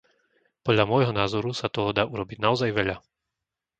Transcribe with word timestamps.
Podľa 0.65 0.85
môjho 0.91 1.13
názoru 1.21 1.49
sa 1.59 1.69
toho 1.75 1.89
dá 1.97 2.03
urobiť 2.13 2.37
naozaj 2.45 2.69
veľa. 2.79 2.97